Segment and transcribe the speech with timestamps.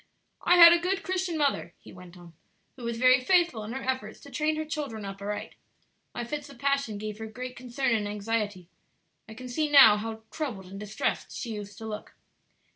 [0.41, 2.33] "I had a good Christian mother," he went on,
[2.75, 5.53] "who was very faithful in her efforts to train her children up aright.
[6.15, 8.67] My fits of passion gave her great concern and anxiety.
[9.29, 12.15] I can see now how troubled and distressed she used to look.